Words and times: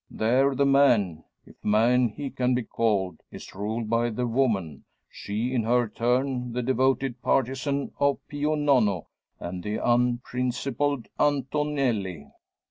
There 0.09 0.55
the 0.55 0.65
man 0.65 1.25
if 1.45 1.63
man 1.63 2.09
he 2.09 2.31
can 2.31 2.55
be 2.55 2.63
called 2.63 3.21
is 3.29 3.53
ruled 3.53 3.87
by 3.87 4.09
the 4.09 4.25
woman; 4.25 4.83
she 5.11 5.53
in 5.53 5.61
her 5.61 5.87
turn 5.87 6.53
the 6.53 6.63
devoted 6.63 7.21
partisan 7.21 7.91
of 7.99 8.17
Pio 8.27 8.55
Nono 8.55 9.09
and 9.39 9.61
the 9.61 9.75
unprincipled 9.77 11.07
Antonelli." 11.19 12.31